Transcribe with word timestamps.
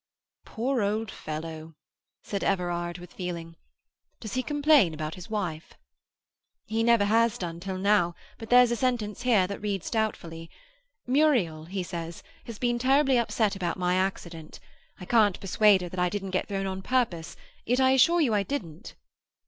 "Poor 0.45 0.81
old 0.81 1.11
fellow!" 1.11 1.75
said 2.23 2.43
Everard, 2.43 2.97
with 2.97 3.13
feeling. 3.13 3.55
"Does 4.19 4.33
he 4.33 4.41
complain 4.41 4.95
about 4.95 5.13
his 5.13 5.29
wife?" 5.29 5.75
"He 6.65 6.81
never 6.81 7.05
has 7.05 7.37
done 7.37 7.59
till 7.59 7.77
now, 7.77 8.15
but 8.39 8.49
there's 8.49 8.71
a 8.71 8.75
sentence 8.75 9.21
here 9.21 9.45
that 9.45 9.61
reads 9.61 9.91
doubtfully. 9.91 10.49
"Muriel," 11.05 11.65
he 11.65 11.83
says, 11.83 12.23
"has 12.45 12.57
been 12.57 12.79
terribly 12.79 13.19
upset 13.19 13.55
about 13.55 13.77
my 13.77 13.93
accident. 13.93 14.59
I 14.99 15.05
can't 15.05 15.39
persuade 15.39 15.81
her 15.83 15.89
that 15.89 15.99
I 15.99 16.09
didn't 16.09 16.31
get 16.31 16.47
thrown 16.47 16.65
on 16.65 16.81
purpose; 16.81 17.35
yet 17.63 17.79
I 17.79 17.91
assure 17.91 18.21
you 18.21 18.33
I 18.33 18.41
didn't."" 18.41 18.95